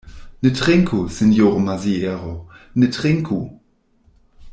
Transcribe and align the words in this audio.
Ne 0.41 0.49
trinku, 0.49 1.07
sinjoro 1.09 1.59
Maziero, 1.59 2.47
ne 2.73 2.87
trinku! 2.87 3.61